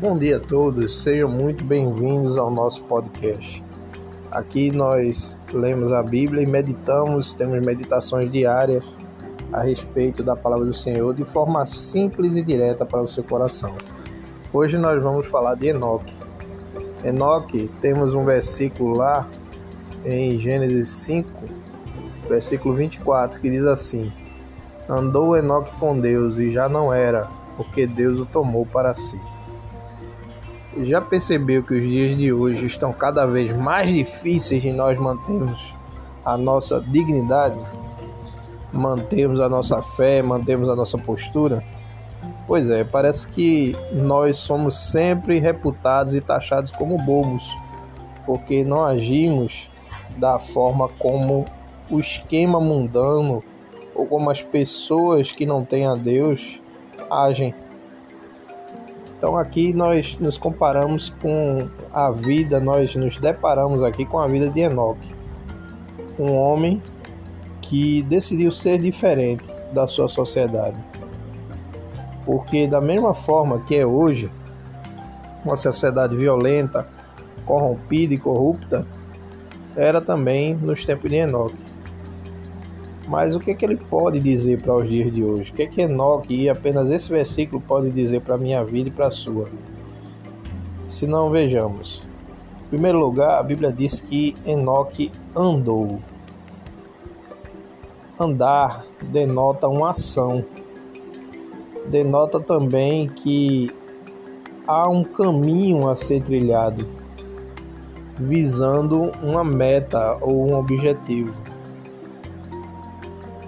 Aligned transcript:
Bom 0.00 0.16
dia 0.16 0.38
a 0.38 0.40
todos, 0.40 1.02
sejam 1.02 1.28
muito 1.28 1.62
bem-vindos 1.62 2.38
ao 2.38 2.50
nosso 2.50 2.82
podcast. 2.84 3.62
Aqui 4.32 4.70
nós 4.70 5.36
lemos 5.52 5.92
a 5.92 6.02
Bíblia 6.02 6.42
e 6.42 6.46
meditamos, 6.46 7.34
temos 7.34 7.60
meditações 7.66 8.32
diárias 8.32 8.82
a 9.52 9.60
respeito 9.60 10.22
da 10.22 10.34
palavra 10.34 10.64
do 10.64 10.72
Senhor 10.72 11.14
de 11.14 11.22
forma 11.26 11.66
simples 11.66 12.34
e 12.34 12.40
direta 12.42 12.86
para 12.86 13.02
o 13.02 13.06
seu 13.06 13.22
coração. 13.22 13.74
Hoje 14.50 14.78
nós 14.78 15.02
vamos 15.02 15.26
falar 15.26 15.54
de 15.54 15.68
Enoque. 15.68 16.16
Enoque, 17.04 17.70
temos 17.82 18.14
um 18.14 18.24
versículo 18.24 18.96
lá 18.96 19.28
em 20.06 20.40
Gênesis 20.40 20.88
5, 20.88 21.28
versículo 22.26 22.74
24, 22.74 23.38
que 23.38 23.50
diz 23.50 23.66
assim: 23.66 24.10
Andou 24.88 25.36
Enoque 25.36 25.78
com 25.78 26.00
Deus 26.00 26.38
e 26.38 26.50
já 26.50 26.70
não 26.70 26.90
era, 26.90 27.28
porque 27.54 27.86
Deus 27.86 28.18
o 28.18 28.24
tomou 28.24 28.64
para 28.64 28.94
si. 28.94 29.20
Já 30.78 31.00
percebeu 31.00 31.64
que 31.64 31.74
os 31.74 31.82
dias 31.82 32.16
de 32.16 32.32
hoje 32.32 32.64
estão 32.64 32.92
cada 32.92 33.26
vez 33.26 33.56
mais 33.56 33.92
difíceis 33.92 34.62
de 34.62 34.70
nós 34.70 34.96
mantermos 34.96 35.74
a 36.24 36.36
nossa 36.36 36.80
dignidade, 36.80 37.58
mantermos 38.72 39.40
a 39.40 39.48
nossa 39.48 39.82
fé, 39.82 40.22
mantermos 40.22 40.68
a 40.68 40.76
nossa 40.76 40.96
postura? 40.96 41.64
Pois 42.46 42.70
é, 42.70 42.84
parece 42.84 43.26
que 43.28 43.76
nós 43.92 44.36
somos 44.38 44.76
sempre 44.76 45.40
reputados 45.40 46.14
e 46.14 46.20
taxados 46.20 46.70
como 46.70 46.98
bobos, 46.98 47.48
porque 48.24 48.62
não 48.62 48.84
agimos 48.84 49.68
da 50.18 50.38
forma 50.38 50.88
como 50.98 51.46
o 51.90 51.98
esquema 51.98 52.60
mundano 52.60 53.42
ou 53.92 54.06
como 54.06 54.30
as 54.30 54.42
pessoas 54.42 55.32
que 55.32 55.44
não 55.44 55.64
têm 55.64 55.86
a 55.86 55.94
Deus 55.94 56.60
agem. 57.10 57.52
Então 59.20 59.36
aqui 59.36 59.74
nós 59.74 60.16
nos 60.18 60.38
comparamos 60.38 61.12
com 61.20 61.68
a 61.92 62.10
vida, 62.10 62.58
nós 62.58 62.96
nos 62.96 63.18
deparamos 63.18 63.82
aqui 63.82 64.06
com 64.06 64.18
a 64.18 64.26
vida 64.26 64.48
de 64.48 64.60
Enoque, 64.60 65.14
um 66.18 66.34
homem 66.34 66.82
que 67.60 68.00
decidiu 68.04 68.50
ser 68.50 68.78
diferente 68.78 69.44
da 69.74 69.86
sua 69.86 70.08
sociedade. 70.08 70.78
Porque 72.24 72.66
da 72.66 72.80
mesma 72.80 73.12
forma 73.12 73.60
que 73.66 73.76
é 73.76 73.84
hoje, 73.84 74.30
uma 75.44 75.58
sociedade 75.58 76.16
violenta, 76.16 76.88
corrompida 77.44 78.14
e 78.14 78.18
corrupta, 78.18 78.86
era 79.76 80.00
também 80.00 80.54
nos 80.54 80.82
tempos 80.82 81.10
de 81.10 81.16
Enoque. 81.16 81.69
Mas 83.10 83.34
o 83.34 83.40
que, 83.40 83.50
é 83.50 83.54
que 83.54 83.64
ele 83.64 83.76
pode 83.76 84.20
dizer 84.20 84.62
para 84.62 84.76
os 84.76 84.88
dias 84.88 85.12
de 85.12 85.24
hoje? 85.24 85.50
O 85.50 85.54
que 85.54 85.62
é 85.62 85.66
que 85.66 85.80
Enoque 85.80 86.32
e 86.32 86.48
apenas 86.48 86.88
esse 86.92 87.08
versículo 87.10 87.60
pode 87.60 87.90
dizer 87.90 88.20
para 88.20 88.36
a 88.36 88.38
minha 88.38 88.62
vida 88.64 88.88
e 88.88 88.92
para 88.92 89.08
a 89.08 89.10
sua? 89.10 89.46
Se 90.86 91.08
não, 91.08 91.28
vejamos. 91.28 92.00
Em 92.66 92.68
primeiro 92.68 93.00
lugar, 93.00 93.40
a 93.40 93.42
Bíblia 93.42 93.72
diz 93.72 93.98
que 93.98 94.36
Enoque 94.46 95.10
andou. 95.34 95.98
Andar 98.16 98.86
denota 99.02 99.66
uma 99.66 99.90
ação. 99.90 100.44
Denota 101.88 102.38
também 102.38 103.08
que 103.08 103.72
há 104.68 104.88
um 104.88 105.02
caminho 105.02 105.88
a 105.88 105.96
ser 105.96 106.22
trilhado, 106.22 106.86
visando 108.16 109.10
uma 109.20 109.42
meta 109.42 110.16
ou 110.20 110.48
um 110.48 110.54
objetivo. 110.56 111.49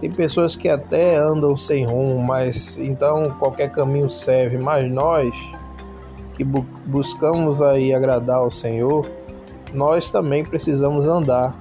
Tem 0.03 0.11
pessoas 0.11 0.56
que 0.56 0.69
até 0.69 1.14
andam 1.14 1.56
sem 1.56 1.84
rumo, 1.84 2.19
mas 2.19 2.77
então 2.77 3.36
qualquer 3.39 3.70
caminho 3.70 4.11
serve. 4.11 4.59
Mas 4.59 4.91
nós 4.91 5.32
que 6.34 6.43
bu 6.43 6.66
buscamos 6.84 7.62
aí 7.62 7.94
agradar 7.94 8.38
ao 8.38 8.50
Senhor, 8.50 9.09
nós 9.72 10.10
também 10.10 10.44
precisamos 10.44 11.06
andar. 11.06 11.56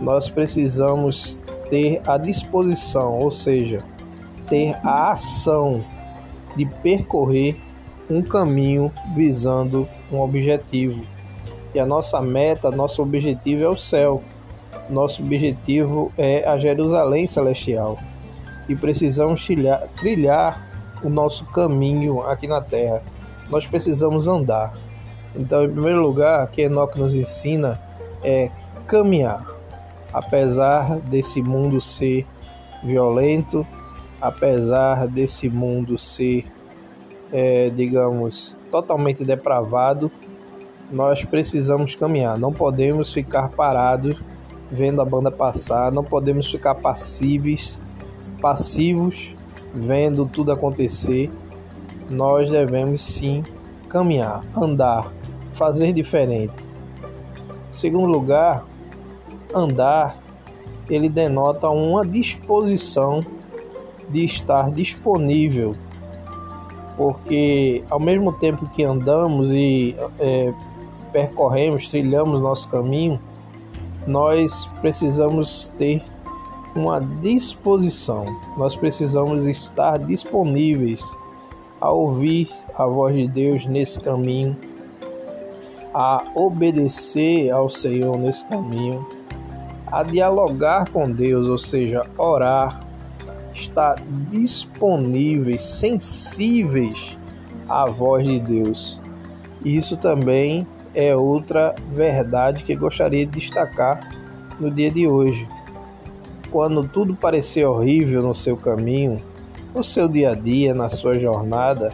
Nós 0.00 0.28
precisamos 0.28 1.38
ter 1.70 2.02
a 2.08 2.18
disposição, 2.18 3.16
ou 3.20 3.30
seja, 3.30 3.84
ter 4.48 4.76
a 4.84 5.12
ação 5.12 5.84
de 6.56 6.66
percorrer 6.66 7.56
um 8.10 8.20
caminho 8.20 8.90
visando 9.14 9.86
um 10.10 10.18
objetivo. 10.18 11.04
E 11.72 11.78
a 11.78 11.86
nossa 11.86 12.20
meta, 12.20 12.68
nosso 12.68 13.00
objetivo 13.00 13.62
é 13.62 13.68
o 13.68 13.76
céu. 13.76 14.20
Nosso 14.90 15.22
objetivo 15.22 16.12
é 16.18 16.46
a 16.48 16.58
Jerusalém 16.58 17.28
celestial 17.28 17.98
e 18.68 18.74
precisamos 18.74 19.44
trilhar, 19.46 19.88
trilhar 19.96 20.68
o 21.02 21.08
nosso 21.08 21.44
caminho 21.46 22.20
aqui 22.22 22.48
na 22.48 22.60
terra. 22.60 23.00
Nós 23.48 23.66
precisamos 23.66 24.26
andar. 24.26 24.76
Então, 25.34 25.64
em 25.64 25.70
primeiro 25.70 26.02
lugar, 26.02 26.46
que 26.50 26.62
Enoque 26.62 26.98
nos 26.98 27.14
ensina 27.14 27.80
é 28.22 28.50
caminhar. 28.86 29.46
Apesar 30.12 30.98
desse 30.98 31.40
mundo 31.40 31.80
ser 31.80 32.26
violento, 32.82 33.64
apesar 34.20 35.06
desse 35.06 35.48
mundo 35.48 35.96
ser, 35.96 36.44
é, 37.32 37.70
digamos, 37.70 38.56
totalmente 38.72 39.24
depravado, 39.24 40.10
nós 40.90 41.24
precisamos 41.24 41.94
caminhar. 41.94 42.36
Não 42.36 42.52
podemos 42.52 43.12
ficar 43.12 43.50
parados 43.50 44.16
vendo 44.70 45.00
a 45.00 45.04
banda 45.04 45.30
passar, 45.30 45.90
não 45.90 46.04
podemos 46.04 46.50
ficar 46.50 46.74
passivos, 46.76 47.80
passivos 48.40 49.34
vendo 49.74 50.26
tudo 50.26 50.52
acontecer. 50.52 51.30
Nós 52.10 52.50
devemos 52.50 53.02
sim 53.02 53.44
caminhar, 53.88 54.44
andar, 54.56 55.12
fazer 55.52 55.92
diferente. 55.92 56.54
Segundo 57.70 58.06
lugar, 58.06 58.64
andar 59.54 60.16
ele 60.88 61.08
denota 61.08 61.70
uma 61.70 62.04
disposição 62.04 63.20
de 64.08 64.24
estar 64.24 64.70
disponível, 64.72 65.76
porque 66.96 67.84
ao 67.88 68.00
mesmo 68.00 68.32
tempo 68.32 68.68
que 68.70 68.82
andamos 68.82 69.50
e 69.52 69.94
é, 70.18 70.52
percorremos, 71.12 71.88
trilhamos 71.88 72.40
nosso 72.40 72.68
caminho, 72.68 73.20
nós 74.10 74.68
precisamos 74.80 75.72
ter 75.78 76.02
uma 76.74 77.00
disposição, 77.00 78.24
nós 78.56 78.74
precisamos 78.74 79.46
estar 79.46 79.98
disponíveis 79.98 81.00
a 81.80 81.90
ouvir 81.90 82.50
a 82.74 82.86
voz 82.86 83.14
de 83.14 83.28
Deus 83.28 83.66
nesse 83.66 84.00
caminho, 84.00 84.56
a 85.94 86.24
obedecer 86.34 87.50
ao 87.50 87.70
Senhor 87.70 88.18
nesse 88.18 88.44
caminho, 88.46 89.06
a 89.86 90.02
dialogar 90.02 90.88
com 90.90 91.10
Deus, 91.10 91.48
ou 91.48 91.58
seja, 91.58 92.04
orar, 92.18 92.80
estar 93.54 93.96
disponíveis, 94.30 95.62
sensíveis 95.62 97.16
à 97.68 97.86
voz 97.86 98.24
de 98.26 98.40
Deus. 98.40 98.98
Isso 99.64 99.96
também 99.96 100.66
é 100.94 101.14
outra 101.14 101.74
verdade 101.88 102.64
que 102.64 102.74
gostaria 102.74 103.24
de 103.24 103.32
destacar 103.32 104.08
no 104.58 104.70
dia 104.70 104.90
de 104.90 105.06
hoje. 105.06 105.46
Quando 106.50 106.86
tudo 106.86 107.14
parecer 107.14 107.64
horrível 107.64 108.22
no 108.22 108.34
seu 108.34 108.56
caminho, 108.56 109.18
no 109.74 109.84
seu 109.84 110.08
dia 110.08 110.32
a 110.32 110.34
dia, 110.34 110.74
na 110.74 110.88
sua 110.88 111.18
jornada, 111.18 111.92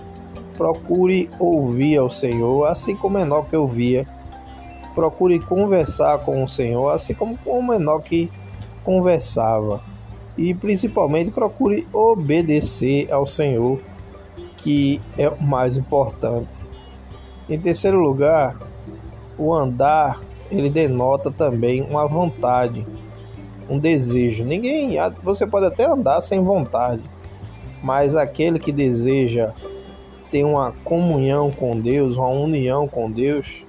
procure 0.56 1.28
ouvir 1.38 1.98
ao 1.98 2.10
Senhor, 2.10 2.66
assim 2.66 2.96
como 2.96 3.18
Enoque 3.18 3.54
ouvia. 3.54 4.06
Procure 4.94 5.38
conversar 5.38 6.20
com 6.20 6.42
o 6.42 6.48
Senhor, 6.48 6.90
assim 6.90 7.12
como 7.12 7.38
o 7.44 7.72
Enoque 7.74 8.30
conversava. 8.82 9.82
E 10.38 10.54
principalmente 10.54 11.30
procure 11.30 11.86
obedecer 11.92 13.12
ao 13.12 13.26
Senhor, 13.26 13.78
que 14.56 15.00
é 15.18 15.28
o 15.28 15.42
mais 15.42 15.76
importante. 15.76 16.48
Em 17.48 17.60
terceiro 17.60 18.00
lugar, 18.00 18.56
o 19.38 19.52
andar 19.52 20.20
ele 20.50 20.70
denota 20.70 21.30
também 21.30 21.82
uma 21.82 22.06
vontade, 22.06 22.86
um 23.68 23.78
desejo. 23.78 24.44
Ninguém, 24.44 24.96
você 25.22 25.46
pode 25.46 25.66
até 25.66 25.84
andar 25.84 26.20
sem 26.20 26.42
vontade, 26.42 27.02
mas 27.82 28.14
aquele 28.14 28.58
que 28.58 28.72
deseja 28.72 29.52
ter 30.30 30.44
uma 30.44 30.72
comunhão 30.84 31.50
com 31.50 31.78
Deus, 31.78 32.16
uma 32.16 32.28
união 32.28 32.86
com 32.86 33.10
Deus, 33.10 33.64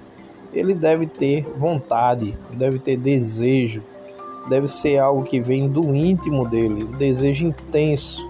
ele 0.52 0.74
deve 0.74 1.06
ter 1.06 1.42
vontade, 1.56 2.36
deve 2.54 2.78
ter 2.78 2.96
desejo, 2.96 3.82
deve 4.48 4.68
ser 4.68 4.98
algo 4.98 5.24
que 5.24 5.40
vem 5.40 5.68
do 5.68 5.94
íntimo 5.94 6.48
dele, 6.48 6.84
um 6.84 6.92
desejo 6.92 7.46
intenso 7.46 8.28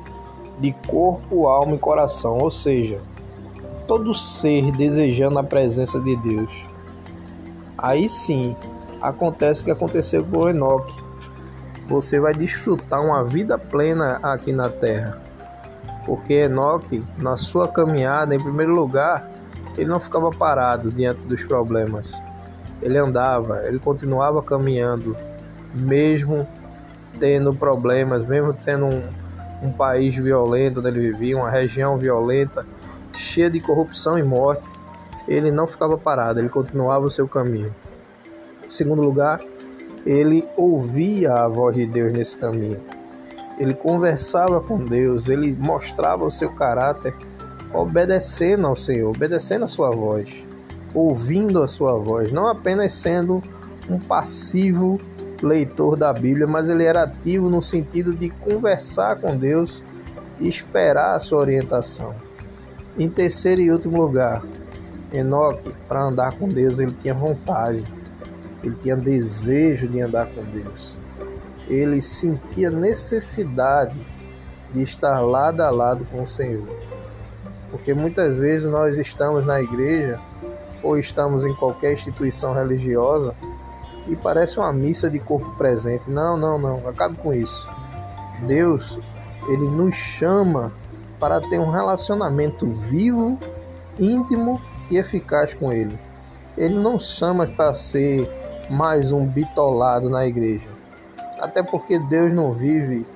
de 0.58 0.72
corpo, 0.88 1.46
alma 1.46 1.76
e 1.76 1.78
coração, 1.78 2.38
ou 2.38 2.50
seja, 2.50 2.98
todo 3.86 4.14
ser 4.14 4.72
desejando 4.72 5.38
a 5.38 5.44
presença 5.44 6.00
de 6.00 6.16
Deus 6.16 6.67
aí 7.78 8.08
sim 8.08 8.54
acontece 9.00 9.62
o 9.62 9.64
que 9.64 9.70
aconteceu 9.70 10.24
com 10.24 10.48
Enoque. 10.48 10.94
Você 11.88 12.20
vai 12.20 12.34
desfrutar 12.34 13.00
uma 13.00 13.24
vida 13.24 13.56
plena 13.56 14.18
aqui 14.22 14.52
na 14.52 14.68
terra. 14.68 15.18
Porque 16.04 16.34
Enoque, 16.34 17.02
na 17.16 17.36
sua 17.36 17.68
caminhada, 17.68 18.34
em 18.34 18.42
primeiro 18.42 18.74
lugar, 18.74 19.26
Ele 19.76 19.88
não 19.88 20.00
ficava 20.00 20.30
parado 20.30 20.90
diante 20.90 21.22
dos 21.22 21.44
problemas. 21.44 22.12
Ele 22.80 22.96
andava, 22.96 23.62
ele 23.66 23.78
continuava 23.78 24.40
caminhando, 24.42 25.16
mesmo 25.74 26.46
tendo 27.18 27.52
problemas, 27.52 28.24
mesmo 28.26 28.54
sendo 28.58 28.86
um, 28.86 29.02
um 29.62 29.72
país 29.72 30.14
violento 30.14 30.78
onde 30.78 30.88
ele 30.88 31.12
vivia, 31.12 31.36
uma 31.36 31.50
região 31.50 31.96
violenta, 31.96 32.64
cheia 33.16 33.50
de 33.50 33.60
corrupção 33.60 34.16
e 34.16 34.22
morte. 34.22 34.62
Ele 35.28 35.52
não 35.52 35.66
ficava 35.66 35.96
parado, 35.96 36.40
ele 36.40 36.48
continuava 36.48 37.06
o 37.06 37.10
seu 37.10 37.28
caminho. 37.28 37.72
Em 38.64 38.70
segundo 38.70 39.02
lugar, 39.02 39.40
ele 40.04 40.42
ouvia 40.56 41.34
a 41.34 41.46
voz 41.46 41.76
de 41.76 41.86
Deus 41.86 42.12
nesse 42.12 42.36
caminho. 42.36 42.80
Ele 43.58 43.74
conversava 43.74 44.60
com 44.60 44.78
Deus, 44.78 45.28
ele 45.28 45.54
mostrava 45.54 46.24
o 46.24 46.30
seu 46.30 46.50
caráter 46.50 47.14
obedecendo 47.72 48.66
ao 48.66 48.74
Senhor, 48.74 49.10
obedecendo 49.14 49.64
a 49.64 49.68
sua 49.68 49.90
voz, 49.90 50.28
ouvindo 50.94 51.62
a 51.62 51.68
sua 51.68 51.98
voz, 51.98 52.32
não 52.32 52.46
apenas 52.48 52.94
sendo 52.94 53.42
um 53.88 53.98
passivo 53.98 54.98
leitor 55.42 55.96
da 55.96 56.12
Bíblia, 56.12 56.46
mas 56.46 56.68
ele 56.68 56.84
era 56.84 57.02
ativo 57.02 57.48
no 57.48 57.62
sentido 57.62 58.14
de 58.14 58.30
conversar 58.30 59.16
com 59.16 59.36
Deus 59.36 59.82
e 60.40 60.48
esperar 60.48 61.16
a 61.16 61.20
sua 61.20 61.40
orientação. 61.40 62.14
Em 62.98 63.08
terceiro 63.08 63.60
e 63.60 63.70
último 63.70 64.00
lugar, 64.00 64.42
Enoque, 65.12 65.74
para 65.88 66.02
andar 66.02 66.32
com 66.32 66.48
Deus, 66.48 66.78
ele 66.78 66.94
tinha 67.00 67.14
vontade, 67.14 67.82
ele 68.62 68.76
tinha 68.82 68.96
desejo 68.96 69.88
de 69.88 70.00
andar 70.00 70.26
com 70.26 70.42
Deus. 70.44 70.94
Ele 71.66 72.02
sentia 72.02 72.70
necessidade 72.70 74.06
de 74.72 74.82
estar 74.82 75.20
lado 75.20 75.60
a 75.62 75.70
lado 75.70 76.06
com 76.10 76.22
o 76.22 76.26
Senhor. 76.26 76.66
Porque 77.70 77.94
muitas 77.94 78.36
vezes 78.38 78.70
nós 78.70 78.96
estamos 78.98 79.44
na 79.44 79.60
igreja 79.60 80.20
ou 80.82 80.98
estamos 80.98 81.44
em 81.44 81.54
qualquer 81.54 81.92
instituição 81.92 82.54
religiosa 82.54 83.34
e 84.06 84.16
parece 84.16 84.58
uma 84.58 84.72
missa 84.72 85.10
de 85.10 85.18
corpo 85.18 85.50
presente. 85.56 86.10
Não, 86.10 86.36
não, 86.36 86.58
não, 86.58 86.88
acabe 86.88 87.16
com 87.16 87.32
isso. 87.32 87.68
Deus, 88.46 88.98
ele 89.48 89.68
nos 89.68 89.94
chama 89.94 90.72
para 91.18 91.40
ter 91.40 91.58
um 91.58 91.70
relacionamento 91.70 92.66
vivo, 92.66 93.38
íntimo 93.98 94.60
e 94.90 94.96
eficaz 94.96 95.54
com 95.54 95.72
ele. 95.72 95.98
Ele 96.56 96.74
não 96.74 96.98
chama 96.98 97.46
para 97.46 97.74
ser 97.74 98.28
mais 98.68 99.12
um 99.12 99.24
bitolado 99.24 100.10
na 100.10 100.26
igreja. 100.26 100.66
Até 101.38 101.62
porque 101.62 101.98
Deus 101.98 102.34
não 102.34 102.52
vive 102.52 103.06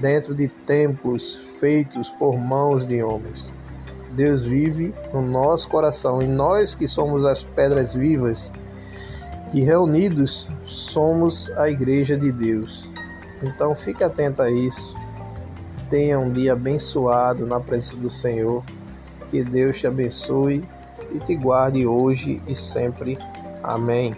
dentro 0.00 0.34
de 0.34 0.48
templos 0.48 1.36
feitos 1.58 2.10
por 2.10 2.38
mãos 2.38 2.86
de 2.86 3.02
homens. 3.02 3.52
Deus 4.12 4.44
vive 4.44 4.94
no 5.12 5.20
nosso 5.20 5.68
coração 5.68 6.22
e 6.22 6.26
nós 6.26 6.74
que 6.74 6.86
somos 6.86 7.24
as 7.24 7.42
pedras 7.42 7.92
vivas 7.92 8.50
e 9.52 9.60
reunidos 9.60 10.48
somos 10.64 11.50
a 11.56 11.68
igreja 11.68 12.16
de 12.16 12.32
Deus. 12.32 12.90
Então 13.42 13.74
fique 13.74 14.02
atento 14.02 14.42
a 14.42 14.50
isso. 14.50 14.94
Tenha 15.90 16.18
um 16.18 16.32
dia 16.32 16.54
abençoado 16.54 17.46
na 17.46 17.60
presença 17.60 17.96
do 17.96 18.10
Senhor. 18.10 18.64
Que 19.30 19.42
Deus 19.42 19.78
te 19.78 19.86
abençoe 19.86 20.62
e 21.12 21.18
te 21.20 21.36
guarde 21.36 21.86
hoje 21.86 22.40
e 22.46 22.54
sempre. 22.54 23.18
Amém. 23.62 24.14